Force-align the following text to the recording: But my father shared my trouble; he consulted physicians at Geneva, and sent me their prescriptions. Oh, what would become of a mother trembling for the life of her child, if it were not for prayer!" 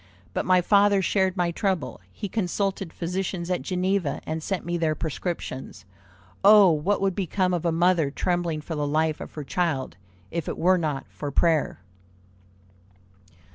But 0.33 0.47
my 0.47 0.61
father 0.61 1.03
shared 1.03 1.37
my 1.37 1.51
trouble; 1.51 2.01
he 2.11 2.27
consulted 2.27 2.91
physicians 2.91 3.51
at 3.51 3.61
Geneva, 3.61 4.19
and 4.25 4.41
sent 4.41 4.65
me 4.65 4.75
their 4.75 4.95
prescriptions. 4.95 5.85
Oh, 6.43 6.71
what 6.71 7.01
would 7.01 7.13
become 7.13 7.53
of 7.53 7.65
a 7.65 7.71
mother 7.71 8.09
trembling 8.09 8.61
for 8.61 8.73
the 8.73 8.87
life 8.87 9.21
of 9.21 9.35
her 9.35 9.43
child, 9.43 9.97
if 10.31 10.47
it 10.49 10.57
were 10.57 10.79
not 10.79 11.05
for 11.07 11.29
prayer!" 11.29 11.81